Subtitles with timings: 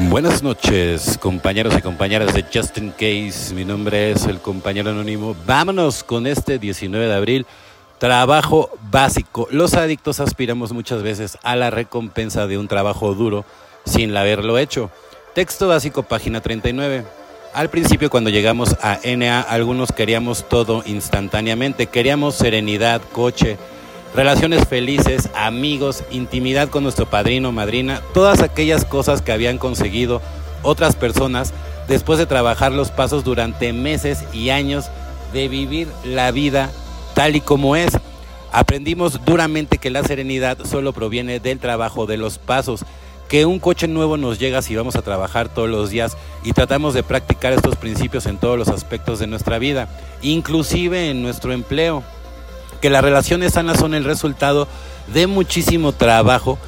[0.00, 3.54] Buenas noches, compañeros y compañeras de Just In Case.
[3.54, 5.36] Mi nombre es el compañero anónimo.
[5.46, 7.46] Vámonos con este 19 de abril.
[7.98, 9.46] Trabajo básico.
[9.50, 13.44] Los adictos aspiramos muchas veces a la recompensa de un trabajo duro
[13.84, 14.90] sin haberlo hecho.
[15.34, 17.04] Texto básico, página 39.
[17.52, 21.86] Al principio cuando llegamos a NA, algunos queríamos todo instantáneamente.
[21.86, 23.58] Queríamos serenidad, coche,
[24.14, 30.20] relaciones felices, amigos, intimidad con nuestro padrino, madrina, todas aquellas cosas que habían conseguido
[30.62, 31.52] otras personas
[31.88, 34.90] después de trabajar los pasos durante meses y años
[35.32, 36.70] de vivir la vida
[37.14, 37.92] tal y como es.
[38.52, 42.84] Aprendimos duramente que la serenidad solo proviene del trabajo de los pasos,
[43.28, 46.92] que un coche nuevo nos llega si vamos a trabajar todos los días y tratamos
[46.92, 49.88] de practicar estos principios en todos los aspectos de nuestra vida,
[50.20, 52.02] inclusive en nuestro empleo
[52.80, 54.68] que las relaciones sanas son el resultado
[55.12, 56.58] de muchísimo trabajo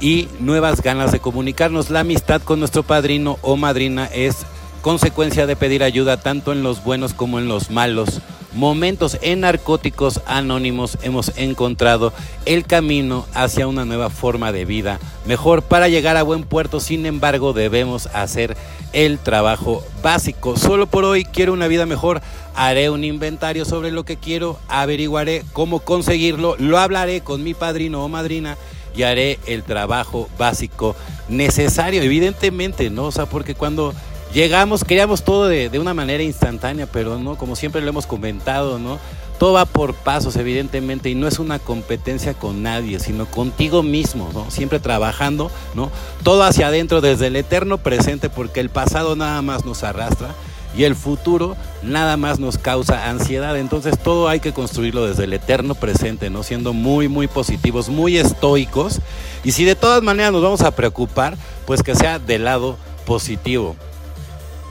[0.00, 1.90] y nuevas ganas de comunicarnos.
[1.90, 4.46] La amistad con nuestro padrino o madrina es
[4.82, 8.20] consecuencia de pedir ayuda tanto en los buenos como en los malos
[8.54, 12.12] momentos en Narcóticos Anónimos hemos encontrado
[12.46, 16.80] el camino hacia una nueva forma de vida mejor para llegar a buen puerto.
[16.80, 18.56] Sin embargo, debemos hacer
[18.92, 20.56] el trabajo básico.
[20.56, 22.22] Solo por hoy quiero una vida mejor.
[22.54, 28.04] Haré un inventario sobre lo que quiero, averiguaré cómo conseguirlo, lo hablaré con mi padrino
[28.04, 28.56] o madrina
[28.96, 30.94] y haré el trabajo básico
[31.28, 33.06] necesario, evidentemente, ¿no?
[33.06, 33.92] O sea, porque cuando
[34.34, 38.98] llegamos, queríamos todo de, una manera instantánea, pero no, como siempre lo hemos comentado, ¿no?
[39.38, 44.30] Todo va por pasos, evidentemente, y no es una competencia con nadie, sino contigo mismo,
[44.34, 44.50] ¿no?
[44.50, 45.90] Siempre trabajando, ¿no?
[46.22, 50.34] Todo hacia adentro, desde el eterno presente, porque el pasado nada más nos arrastra
[50.76, 53.56] y el futuro nada más nos causa ansiedad.
[53.56, 56.42] Entonces todo hay que construirlo desde el eterno presente, ¿no?
[56.42, 59.00] Siendo muy, muy positivos, muy estoicos.
[59.44, 63.76] Y si de todas maneras nos vamos a preocupar, pues que sea del lado positivo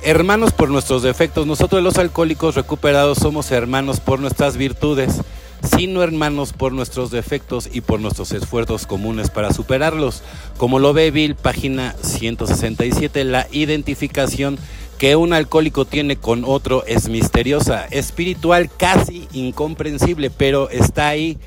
[0.03, 1.47] hermanos por nuestros defectos.
[1.47, 5.21] Nosotros los alcohólicos recuperados somos hermanos por nuestras virtudes,
[5.63, 10.23] sino hermanos por nuestros defectos y por nuestros esfuerzos comunes para superarlos.
[10.57, 14.57] Como lo ve Bill, página 167, la identificación
[14.97, 21.37] que un alcohólico tiene con otro es misteriosa, espiritual, casi incomprensible, pero está ahí.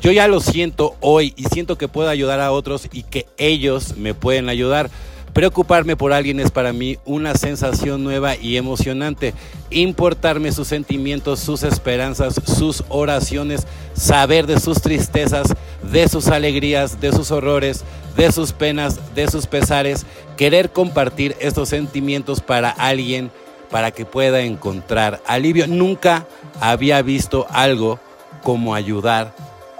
[0.00, 3.96] Yo ya lo siento hoy y siento que puedo ayudar a otros y que ellos
[3.96, 4.90] me pueden ayudar.
[5.38, 9.34] Preocuparme por alguien es para mí una sensación nueva y emocionante.
[9.70, 15.54] Importarme sus sentimientos, sus esperanzas, sus oraciones, saber de sus tristezas,
[15.92, 17.84] de sus alegrías, de sus horrores,
[18.16, 20.06] de sus penas, de sus pesares.
[20.36, 23.30] Querer compartir estos sentimientos para alguien
[23.70, 25.68] para que pueda encontrar alivio.
[25.68, 26.26] Nunca
[26.60, 28.00] había visto algo
[28.42, 29.36] como ayudar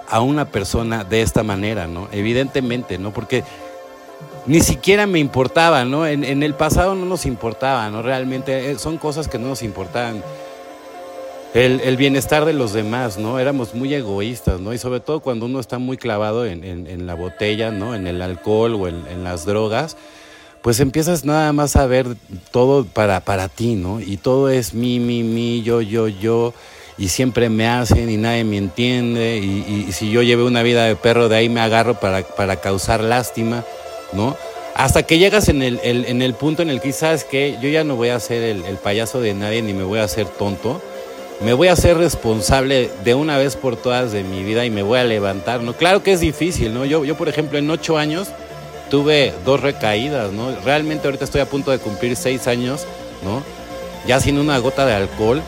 [0.09, 2.07] a una persona de esta manera, ¿no?
[2.13, 3.11] Evidentemente, ¿no?
[3.11, 3.43] Porque
[4.49, 6.07] ni siquiera me importaba, ¿no?
[6.07, 8.01] En, el pasado no nos importaba, ¿no?
[8.01, 10.23] Realmente eh, son cosas que no nos importaban.
[11.53, 13.37] El, bienestar de los demás, ¿no?
[13.37, 14.73] Éramos muy egoístas, ¿no?
[14.73, 17.93] Y sobre todo cuando uno está muy clavado en, la botella, ¿no?
[17.93, 19.97] En el alcohol o en, las drogas,
[20.63, 22.07] pues empiezas nada más a ver
[22.49, 23.99] todo para, para ti, ¿no?
[23.99, 26.55] Y todo es mi, mi, mi, yo, yo, yo,
[26.97, 30.95] y siempre me hacen y nadie me entiende, y, si yo llevé una vida de
[30.95, 33.63] perro, de ahí me agarro para, para causar lástima.
[34.13, 34.35] ¿No?
[34.75, 37.83] Hasta que llegas en el, en el punto en el que sabes que yo ya
[37.83, 40.81] no voy a ser el, payaso de nadie ni me voy a hacer tonto.
[41.41, 44.81] Me voy a ser responsable de una vez por todas de mi vida y me
[44.81, 45.73] voy a levantar, ¿no?
[45.73, 46.85] Claro que es difícil, ¿no?
[46.85, 48.29] Yo, yo por ejemplo, en ocho años
[48.89, 50.53] tuve dos recaídas, ¿no?
[50.63, 52.85] Realmente ahorita estoy a punto de cumplir seis años,
[53.23, 53.43] ¿no?
[54.05, 55.41] Ya sin una gota de alcohol.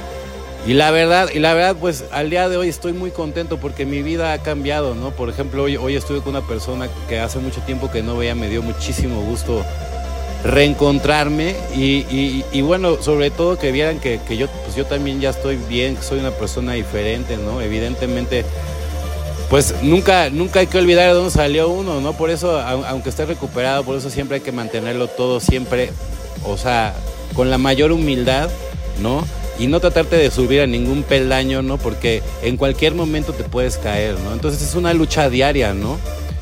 [0.68, 3.86] Y la verdad, y la verdad, pues al día de hoy estoy muy contento porque
[3.86, 5.10] mi vida ha cambiado, ¿no?
[5.12, 8.36] Por ejemplo, hoy, hoy estuve con una persona que hace mucho tiempo que no veía,
[8.36, 9.64] me dio muchísimo gusto
[10.44, 15.30] reencontrarme y, y, bueno, sobre todo que vieran que, que, yo, pues yo también ya
[15.30, 17.62] estoy bien, que soy una persona diferente, ¿no?
[17.62, 18.44] Evidentemente,
[19.50, 22.14] pues nunca, nunca hay que olvidar de dónde salió uno, ¿no?
[22.14, 25.92] Por eso, aunque esté recuperado, por eso siempre hay que mantenerlo todo siempre,
[26.46, 26.96] o sea,
[27.35, 28.50] con la mayor humildad,
[29.02, 29.26] ¿no?
[29.61, 31.78] Y no tratarte de subir a ningún peldaño, ¿no?
[31.78, 34.34] Porque en cualquier momento te puedes caer, ¿no?
[34.34, 35.99] Entonces es una lucha diaria, ¿no?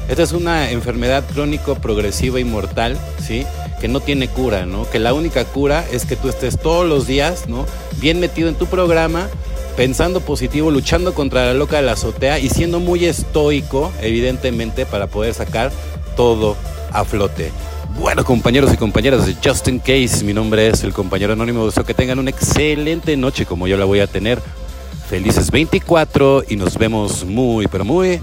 [0.07, 3.45] Esta es una enfermedad crónico progresiva y mortal, ¿sí?
[3.81, 4.89] Que no tiene cura, ¿no?
[4.89, 7.66] Que la única cura es que tú estés todos los días, ¿no?
[7.98, 9.27] Bien metido en tu programa,
[9.75, 15.07] pensando positivo, luchando contra la loca de la azotea y siendo muy estoico, evidentemente, para
[15.07, 15.74] poder sacar
[16.16, 16.56] todo
[16.94, 17.51] a flote.
[17.98, 21.66] Bueno, compañeros y compañeras de Just In Case, mi nombre es el compañero anónimo.
[21.66, 24.42] Deseo que tengan una excelente noche como yo la voy a tener.
[25.10, 28.22] Felices 24 y nos vemos muy, pero muy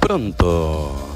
[0.00, 1.07] pronto.